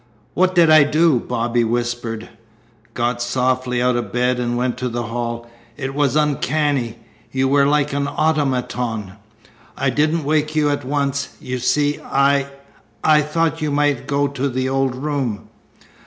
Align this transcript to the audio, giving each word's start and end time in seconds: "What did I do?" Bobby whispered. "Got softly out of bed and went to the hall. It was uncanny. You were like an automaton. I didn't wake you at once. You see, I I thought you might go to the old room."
"What 0.33 0.55
did 0.55 0.71
I 0.71 0.81
do?" 0.83 1.19
Bobby 1.19 1.63
whispered. 1.63 2.29
"Got 2.95 3.21
softly 3.21 3.83
out 3.83 3.95
of 3.95 4.11
bed 4.11 4.39
and 4.39 4.57
went 4.57 4.75
to 4.79 4.89
the 4.89 5.03
hall. 5.03 5.47
It 5.77 5.93
was 5.93 6.15
uncanny. 6.15 6.97
You 7.31 7.47
were 7.47 7.67
like 7.67 7.93
an 7.93 8.07
automaton. 8.07 9.11
I 9.77 9.91
didn't 9.91 10.23
wake 10.23 10.55
you 10.55 10.71
at 10.71 10.83
once. 10.83 11.37
You 11.39 11.59
see, 11.59 11.99
I 12.03 12.47
I 13.03 13.21
thought 13.21 13.61
you 13.61 13.69
might 13.69 14.07
go 14.07 14.27
to 14.27 14.49
the 14.49 14.67
old 14.67 14.95
room." 14.95 15.49